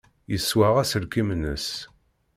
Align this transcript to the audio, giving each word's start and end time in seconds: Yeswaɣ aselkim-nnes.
Yeswaɣ 0.31 0.75
aselkim-nnes. 0.81 1.67